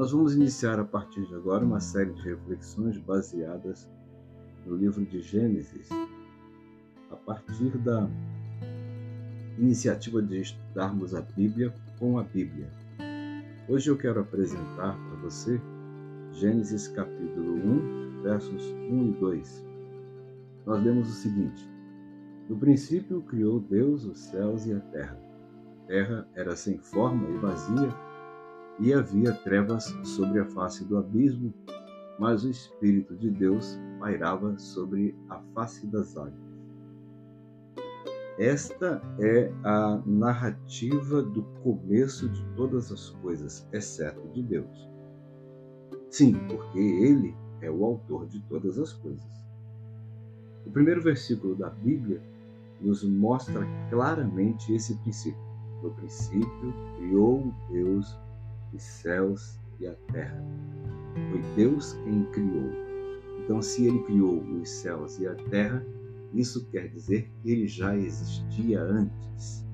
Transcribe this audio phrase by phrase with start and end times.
[0.00, 3.86] Nós vamos iniciar a partir de agora uma série de reflexões baseadas
[4.64, 5.90] no livro de Gênesis,
[7.10, 8.08] a partir da
[9.58, 12.66] iniciativa de estudarmos a Bíblia com a Bíblia.
[13.68, 15.60] Hoje eu quero apresentar para você
[16.32, 19.64] Gênesis capítulo 1, versos 1 e 2.
[20.64, 21.68] Nós lemos o seguinte:
[22.48, 25.20] No princípio criou Deus os céus e a terra.
[25.84, 28.09] A terra era sem forma e vazia,
[28.80, 31.52] e havia trevas sobre a face do abismo,
[32.18, 36.50] mas o Espírito de Deus pairava sobre a face das águas.
[38.38, 44.88] Esta é a narrativa do começo de todas as coisas, exceto de Deus.
[46.08, 49.40] Sim, porque Ele é o autor de todas as coisas.
[50.64, 52.22] O primeiro versículo da Bíblia
[52.80, 55.40] nos mostra claramente esse princípio.
[55.82, 58.18] No princípio, criou Deus
[58.72, 60.42] os céus e a terra.
[61.30, 62.70] Foi Deus quem criou.
[63.42, 65.84] Então, se Ele criou os céus e a terra,
[66.32, 69.66] isso quer dizer que ele já existia antes.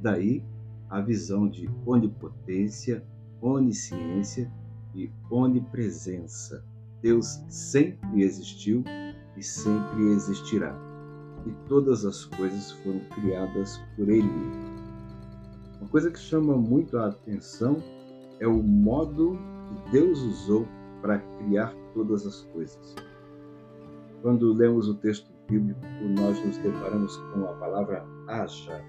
[0.00, 0.44] Daí
[0.88, 3.04] a visão de onipotência,
[3.40, 4.50] onisciência
[4.94, 6.64] e onipresença.
[7.02, 8.84] Deus sempre existiu
[9.36, 10.74] e sempre existirá.
[11.46, 14.28] E todas as coisas foram criadas por Ele.
[15.80, 17.76] Uma coisa que chama muito a atenção
[18.40, 19.36] é o modo
[19.68, 20.66] que Deus usou
[21.02, 22.94] para criar todas as coisas.
[24.22, 25.80] Quando lemos o texto bíblico,
[26.20, 28.84] nós nos deparamos com a palavra haja,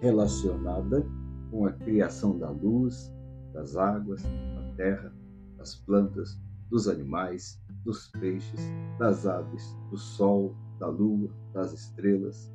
[0.00, 1.06] relacionada
[1.50, 3.12] com a criação da luz,
[3.52, 5.12] das águas, da terra,
[5.58, 6.40] das plantas,
[6.70, 8.60] dos animais, dos peixes,
[8.98, 12.52] das aves, do sol, da lua, das estrelas.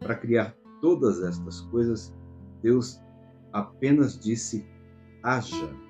[0.00, 2.14] Para criar todas estas coisas,
[2.62, 3.00] Deus
[3.52, 4.66] apenas disse
[5.22, 5.88] haja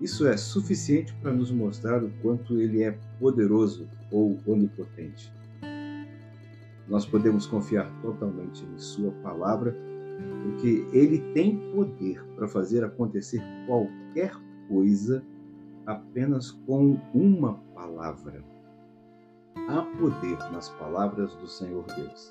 [0.00, 5.30] isso é suficiente para nos mostrar o quanto ele é poderoso ou onipotente.
[6.88, 9.76] Nós podemos confiar totalmente em Sua palavra,
[10.42, 14.32] porque Ele tem poder para fazer acontecer qualquer
[14.68, 15.22] coisa
[15.84, 18.42] apenas com uma palavra.
[19.68, 22.30] Há poder nas palavras do Senhor Deus.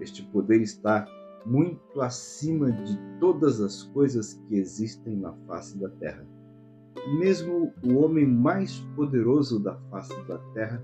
[0.00, 1.06] Este poder está
[1.46, 6.26] muito acima de todas as coisas que existem na face da terra
[7.14, 10.82] mesmo o homem mais poderoso da face da terra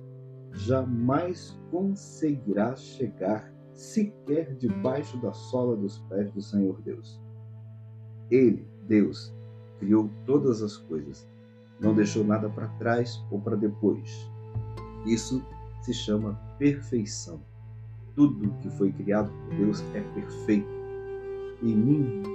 [0.53, 7.21] jamais conseguirá chegar sequer debaixo da sola dos pés do Senhor Deus.
[8.31, 9.35] Ele, Deus,
[9.79, 11.29] criou todas as coisas,
[11.81, 14.31] não deixou nada para trás ou para depois.
[15.07, 15.45] Isso
[15.81, 17.41] se chama perfeição.
[18.15, 20.69] Tudo que foi criado por Deus é perfeito.
[21.63, 21.73] E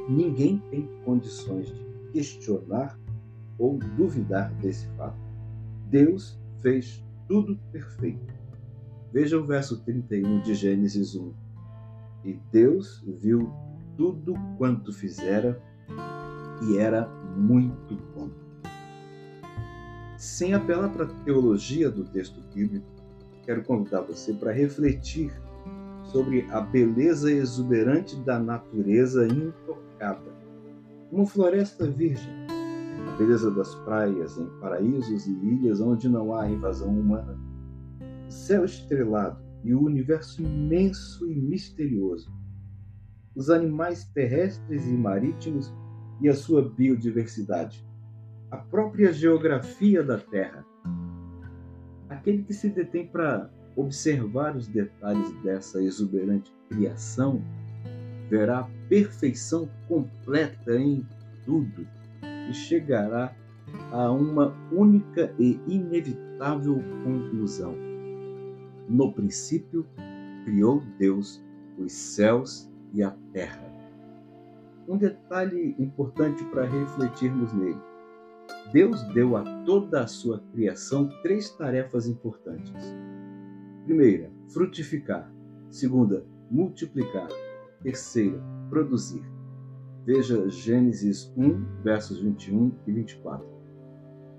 [0.09, 2.97] ninguém tem condições de questionar
[3.57, 5.17] ou duvidar desse fato.
[5.89, 8.33] Deus fez tudo perfeito.
[9.11, 11.33] Veja o verso 31 de Gênesis 1.
[12.25, 13.51] E Deus viu
[13.95, 15.61] tudo quanto fizera
[16.61, 18.29] e era muito bom.
[20.17, 22.87] Sem apelar para a teologia do texto bíblico,
[23.43, 25.31] quero convidar você para refletir
[26.11, 30.35] sobre a beleza exuberante da natureza intocada.
[31.11, 32.33] Uma floresta virgem,
[33.17, 37.37] beleza das praias em paraísos e ilhas onde não há invasão humana,
[38.27, 42.31] o céu estrelado e o universo imenso e misterioso,
[43.35, 45.73] os animais terrestres e marítimos
[46.21, 47.85] e a sua biodiversidade,
[48.49, 50.65] a própria geografia da Terra.
[52.09, 57.41] Aquele que se detém para observar os detalhes dessa exuberante criação
[58.29, 61.05] verá a perfeição completa em
[61.45, 61.87] tudo
[62.49, 63.33] e chegará
[63.91, 67.75] a uma única e inevitável conclusão.
[68.89, 69.85] No princípio,
[70.43, 71.41] criou Deus
[71.77, 73.63] os céus e a terra.
[74.87, 77.79] Um detalhe importante para refletirmos nele.
[78.71, 82.73] Deus deu a toda a sua criação três tarefas importantes.
[83.87, 85.31] Primeira, frutificar.
[85.69, 87.29] Segunda, multiplicar.
[87.81, 88.37] Terceira,
[88.69, 89.23] produzir.
[90.05, 93.47] Veja Gênesis 1, versos 21 e 24.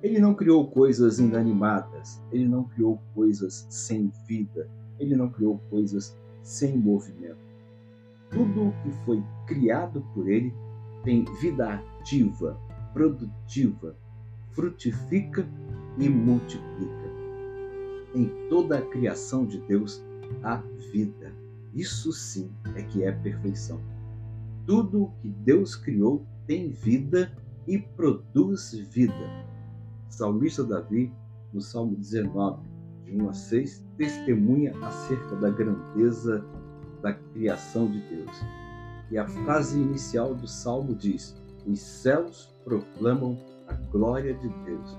[0.03, 4.69] Ele não criou coisas inanimadas, ele não criou coisas sem vida,
[4.99, 7.41] ele não criou coisas sem movimento.
[8.31, 10.53] Tudo o que foi criado por ele
[11.03, 12.61] tem vida ativa,
[12.93, 13.97] produtiva,
[14.53, 15.49] frutifica
[15.97, 17.18] e multiplica.
[18.15, 20.03] Em toda a criação de Deus
[20.43, 20.57] há
[20.93, 21.33] vida.
[21.75, 23.81] Isso sim é que é perfeição.
[24.67, 27.31] Tudo que Deus criou tem vida
[27.67, 29.47] e produz vida.
[30.09, 31.13] Salmista Davi,
[31.53, 32.63] no Salmo 19,
[33.05, 36.45] de 1 a 6, testemunha acerca da grandeza
[37.03, 38.37] da criação de Deus.
[39.11, 44.99] E a frase inicial do salmo diz: Os céus proclamam a glória de Deus,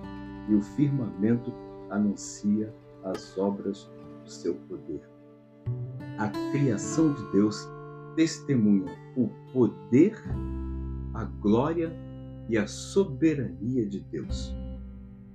[0.50, 1.52] e o firmamento
[1.90, 2.74] anuncia
[3.04, 3.90] as obras
[4.24, 5.02] do seu poder.
[6.18, 7.68] A criação de Deus
[8.16, 10.22] testemunha o poder,
[11.14, 11.92] a glória
[12.50, 14.54] e a soberania de Deus.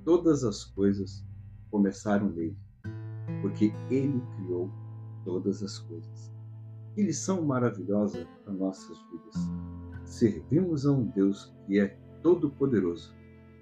[0.05, 1.25] Todas as coisas
[1.71, 2.57] começaram nele,
[3.41, 4.71] porque ele criou
[5.25, 6.33] todas as coisas.
[6.95, 9.35] Que lição maravilhosa para nossas vidas.
[10.05, 13.15] Servimos a um Deus que é todo-poderoso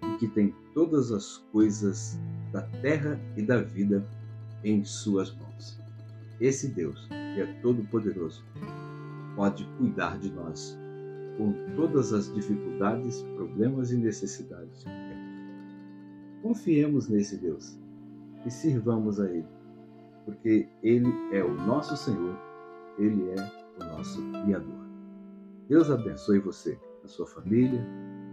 [0.02, 2.18] e que tem todas as coisas
[2.52, 4.04] da terra e da vida
[4.62, 5.80] em suas mãos.
[6.40, 8.44] Esse Deus, que é todo-poderoso,
[9.34, 10.78] pode cuidar de nós
[11.38, 15.22] com todas as dificuldades, problemas e necessidades que temos.
[16.42, 17.78] Confiemos nesse Deus
[18.44, 19.46] e sirvamos a Ele,
[20.24, 22.36] porque Ele é o nosso Senhor,
[22.98, 24.82] Ele é o nosso Criador.
[25.68, 27.82] Deus abençoe você, a sua família,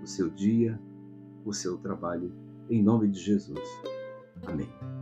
[0.04, 0.80] o seu dia,
[1.46, 2.32] o seu trabalho,
[2.70, 3.60] em nome de Jesus.
[4.46, 4.99] 阿门。